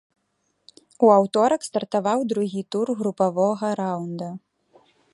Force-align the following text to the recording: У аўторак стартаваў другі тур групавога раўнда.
У 1.07 1.11
аўторак 1.17 1.61
стартаваў 1.69 2.19
другі 2.33 2.61
тур 2.77 2.87
групавога 3.03 3.67
раўнда. 3.85 4.27